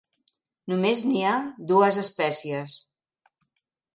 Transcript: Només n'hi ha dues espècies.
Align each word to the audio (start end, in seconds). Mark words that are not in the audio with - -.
Només 0.71 1.03
n'hi 1.09 1.19
ha 1.31 1.33
dues 1.73 2.01
espècies. 2.03 2.79